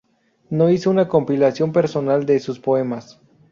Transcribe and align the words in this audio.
No 0.49 0.71
hizo 0.71 0.89
una 0.89 1.07
compilación 1.07 1.71
personal 1.71 2.25
de 2.25 2.39
sus 2.39 2.57
poemas. 2.59 3.21